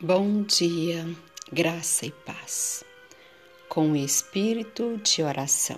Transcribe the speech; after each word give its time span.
Bom 0.00 0.44
dia, 0.44 1.04
graça 1.52 2.06
e 2.06 2.12
paz, 2.12 2.84
com 3.68 3.90
o 3.90 3.96
espírito 3.96 4.96
de 4.98 5.24
oração. 5.24 5.76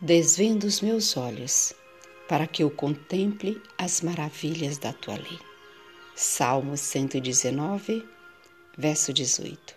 Desvendo 0.00 0.66
os 0.66 0.80
meus 0.80 1.14
olhos, 1.18 1.74
para 2.26 2.46
que 2.46 2.62
eu 2.62 2.70
contemple 2.70 3.60
as 3.76 4.00
maravilhas 4.00 4.78
da 4.78 4.90
tua 4.90 5.16
lei. 5.16 5.38
Salmo 6.16 6.74
119, 6.74 8.02
verso 8.78 9.12
18. 9.12 9.74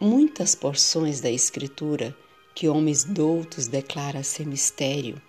Muitas 0.00 0.54
porções 0.54 1.20
da 1.20 1.28
Escritura 1.28 2.16
que 2.54 2.66
homens 2.66 3.04
doutos 3.04 3.66
declaram 3.66 4.22
ser 4.22 4.46
mistério 4.46 5.20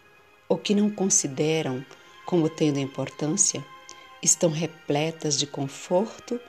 ou 0.47 0.57
que 0.57 0.73
não 0.73 0.89
consideram 0.89 1.85
como 2.25 2.47
tendo 2.47 2.79
importância 2.79 3.61
estão 4.25 4.49
repletas 4.49 5.37
de 5.37 5.45
conforto 5.45 6.41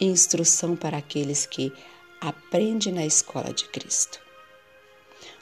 e 0.00 0.06
instrução 0.06 0.76
para 0.76 0.96
aqueles 0.96 1.46
que 1.46 1.72
aprendem 2.20 2.92
na 2.92 3.04
escola 3.04 3.52
de 3.52 3.64
Cristo. 3.66 4.20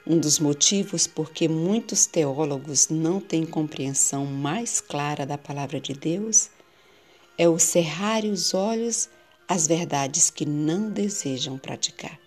Um 0.06 0.18
dos 0.18 0.38
motivos 0.38 1.06
por 1.06 1.30
que 1.30 1.48
muitos 1.48 2.06
teólogos 2.06 2.88
não 2.88 3.20
têm 3.20 3.44
compreensão 3.44 4.24
mais 4.24 4.80
clara 4.80 5.26
da 5.26 5.36
palavra 5.36 5.80
de 5.80 5.92
Deus 5.92 6.50
é 7.36 7.48
o 7.48 7.58
cerrar 7.58 8.24
os 8.24 8.54
olhos 8.54 9.08
às 9.46 9.66
verdades 9.66 10.30
que 10.30 10.46
não 10.46 10.90
desejam 10.90 11.58
praticar. 11.58 12.18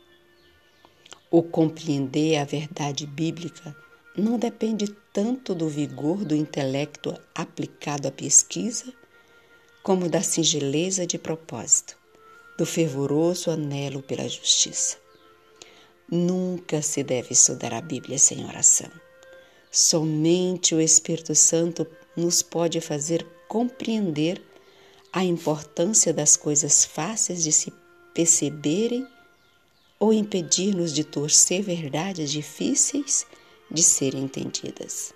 O 1.32 1.42
compreender 1.42 2.38
a 2.38 2.46
verdade 2.46 3.08
bíblica 3.08 3.76
não 4.16 4.38
depende 4.38 4.96
tanto 5.12 5.56
do 5.56 5.68
vigor 5.68 6.24
do 6.24 6.36
intelecto 6.36 7.20
aplicado 7.34 8.08
à 8.08 8.12
pesquisa 8.12 8.94
como 9.82 10.08
da 10.08 10.22
singeleza 10.22 11.06
de 11.06 11.18
propósito, 11.18 11.98
do 12.64 12.66
fervoroso 12.66 13.52
anelo 13.52 14.02
pela 14.02 14.26
justiça. 14.26 14.96
Nunca 16.10 16.82
se 16.82 17.04
deve 17.04 17.34
estudar 17.34 17.74
a 17.74 17.82
Bíblia 17.82 18.18
sem 18.18 18.46
oração. 18.46 18.90
Somente 19.70 20.74
o 20.74 20.80
Espírito 20.80 21.36
Santo 21.36 21.86
nos 22.16 22.42
pode 22.42 22.80
fazer 22.80 23.28
compreender 23.50 24.42
a 25.12 25.26
importância 25.26 26.14
das 26.14 26.38
coisas 26.38 26.86
fáceis 26.86 27.44
de 27.44 27.52
se 27.52 27.74
perceberem 28.14 29.06
ou 30.00 30.14
impedir-nos 30.14 30.94
de 30.94 31.04
torcer 31.04 31.62
verdades 31.62 32.32
difíceis 32.32 33.26
de 33.70 33.84
serem 33.84 34.24
entendidas. 34.24 35.14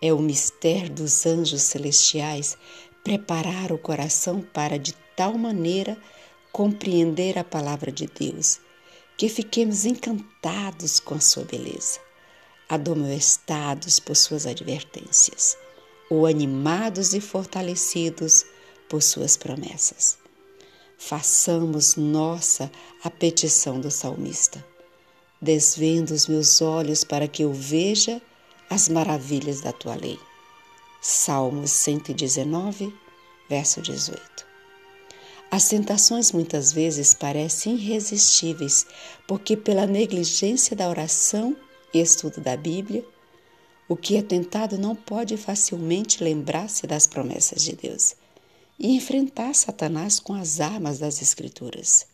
É 0.00 0.12
o 0.12 0.18
mistério 0.18 0.90
dos 0.90 1.24
anjos 1.24 1.62
celestiais 1.62 2.58
preparar 3.04 3.70
o 3.70 3.78
coração 3.78 4.40
para 4.40 4.76
de 4.76 4.92
tal 5.14 5.38
maneira 5.38 5.96
compreender 6.52 7.38
a 7.38 7.44
palavra 7.44 7.90
de 7.90 8.06
Deus 8.06 8.60
que 9.16 9.28
fiquemos 9.28 9.84
encantados 9.84 11.00
com 11.00 11.14
a 11.14 11.20
sua 11.20 11.44
beleza, 11.44 11.98
admoestados 12.68 13.98
por 13.98 14.16
suas 14.16 14.46
advertências, 14.46 15.56
ou 16.10 16.26
animados 16.26 17.14
e 17.14 17.20
fortalecidos 17.20 18.44
por 18.88 19.02
suas 19.02 19.36
promessas. 19.36 20.18
Façamos 20.98 21.96
nossa 21.96 22.70
a 23.02 23.10
petição 23.10 23.80
do 23.80 23.90
salmista. 23.90 24.64
Desvendo 25.40 26.14
os 26.14 26.26
meus 26.26 26.60
olhos 26.60 27.02
para 27.02 27.26
que 27.26 27.42
eu 27.42 27.52
veja 27.52 28.22
as 28.70 28.88
maravilhas 28.88 29.60
da 29.60 29.72
tua 29.72 29.96
lei. 29.96 30.18
Salmos 31.00 31.70
119, 31.72 32.94
verso 33.48 33.82
18. 33.82 34.51
As 35.54 35.68
tentações 35.68 36.32
muitas 36.32 36.72
vezes 36.72 37.12
parecem 37.12 37.74
irresistíveis, 37.74 38.86
porque 39.28 39.54
pela 39.54 39.86
negligência 39.86 40.74
da 40.74 40.88
oração 40.88 41.54
e 41.92 41.98
estudo 42.00 42.40
da 42.40 42.56
Bíblia, 42.56 43.04
o 43.86 43.94
que 43.94 44.16
é 44.16 44.22
tentado 44.22 44.78
não 44.78 44.96
pode 44.96 45.36
facilmente 45.36 46.24
lembrar-se 46.24 46.86
das 46.86 47.06
promessas 47.06 47.62
de 47.62 47.76
Deus 47.76 48.16
e 48.78 48.96
enfrentar 48.96 49.54
Satanás 49.54 50.18
com 50.18 50.32
as 50.32 50.58
armas 50.58 50.98
das 50.98 51.20
Escrituras. 51.20 52.06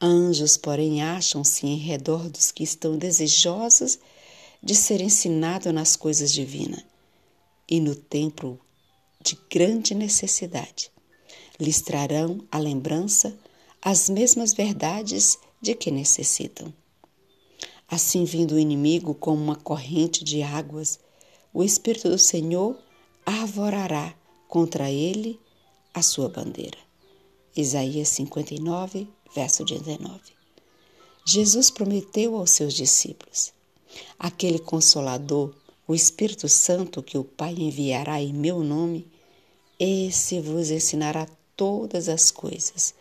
Anjos, 0.00 0.56
porém, 0.56 1.02
acham-se 1.02 1.66
em 1.66 1.76
redor 1.76 2.30
dos 2.30 2.52
que 2.52 2.62
estão 2.62 2.96
desejosos 2.96 3.98
de 4.62 4.76
ser 4.76 5.00
ensinados 5.00 5.74
nas 5.74 5.96
coisas 5.96 6.32
divinas 6.32 6.84
e 7.68 7.80
no 7.80 7.96
tempo 7.96 8.60
de 9.20 9.36
grande 9.50 9.92
necessidade. 9.92 10.92
Lhes 11.58 11.80
trarão 11.80 12.40
a 12.50 12.58
lembrança 12.58 13.36
as 13.82 14.08
mesmas 14.08 14.52
verdades 14.54 15.38
de 15.60 15.74
que 15.74 15.90
necessitam. 15.90 16.72
Assim, 17.88 18.24
vindo 18.24 18.54
o 18.54 18.58
inimigo 18.58 19.14
como 19.14 19.42
uma 19.42 19.56
corrente 19.56 20.22
de 20.22 20.42
águas, 20.42 21.00
o 21.52 21.64
Espírito 21.64 22.08
do 22.08 22.18
Senhor 22.18 22.78
arvorará 23.24 24.14
contra 24.46 24.90
ele 24.90 25.40
a 25.92 26.02
sua 26.02 26.28
bandeira. 26.28 26.78
Isaías 27.56 28.08
59, 28.10 29.08
verso 29.34 29.64
19. 29.64 30.20
Jesus 31.24 31.70
prometeu 31.70 32.36
aos 32.36 32.50
seus 32.50 32.74
discípulos: 32.74 33.52
aquele 34.18 34.58
consolador 34.58 35.54
o 35.88 35.94
Espírito 35.94 36.50
Santo 36.50 37.02
que 37.02 37.16
o 37.16 37.24
Pai 37.24 37.54
enviará 37.54 38.20
em 38.20 38.30
meu 38.30 38.62
nome, 38.62 39.10
esse 39.80 40.38
vos 40.38 40.70
ensinará 40.70 41.26
todas 41.58 42.08
as 42.08 42.30
coisas 42.30 42.94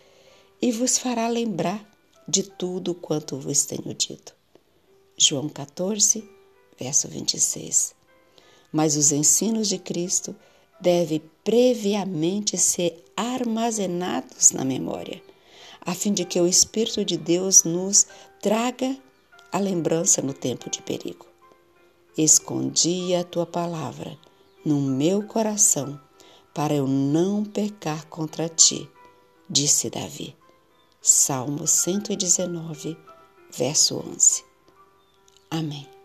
e 0.59 0.71
vos 0.71 0.97
fará 0.97 1.27
lembrar 1.27 1.87
de 2.27 2.41
tudo 2.41 2.95
quanto 2.95 3.37
vos 3.37 3.65
tenho 3.65 3.93
dito. 3.93 4.33
João 5.15 5.47
14, 5.47 6.27
verso 6.77 7.07
26. 7.07 7.95
Mas 8.71 8.97
os 8.97 9.11
ensinos 9.11 9.69
de 9.69 9.77
Cristo 9.77 10.35
devem 10.81 11.21
previamente 11.43 12.57
ser 12.57 13.05
armazenados 13.15 14.51
na 14.51 14.65
memória, 14.65 15.21
a 15.81 15.93
fim 15.93 16.11
de 16.11 16.25
que 16.25 16.39
o 16.39 16.47
Espírito 16.47 17.05
de 17.05 17.15
Deus 17.15 17.63
nos 17.63 18.07
traga 18.41 18.97
a 19.51 19.59
lembrança 19.59 20.21
no 20.21 20.33
tempo 20.33 20.69
de 20.69 20.81
perigo. 20.81 21.25
Escondi 22.17 23.13
a 23.15 23.23
tua 23.23 23.45
palavra 23.45 24.17
no 24.65 24.81
meu 24.81 25.23
coração, 25.23 25.99
para 26.57 26.73
eu 26.73 26.87
não 26.87 27.45
pecar 27.45 28.07
contra 28.07 28.49
ti, 28.49 28.89
disse 29.47 29.91
Davi. 29.91 30.35
Salmo 30.99 31.67
119, 31.67 32.97
verso 33.51 33.99
11. 33.99 34.43
Amém. 35.51 35.96